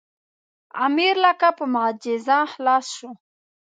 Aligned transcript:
امیر 0.85 1.15
لکه 1.25 1.47
په 1.57 1.65
معجزه 1.73 2.39
خلاص 2.53 2.85
شو. 2.97 3.09